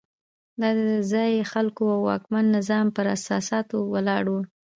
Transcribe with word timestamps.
دا 0.59 0.69
د 0.77 0.79
ځايي 1.11 1.41
خلکو 1.51 1.83
او 1.95 1.99
واکمن 2.09 2.45
نظام 2.57 2.85
پر 2.95 3.05
اساساتو 3.15 3.77
ولاړ 3.93 4.23
وو. 4.31 4.41